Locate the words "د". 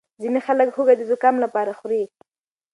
0.97-1.01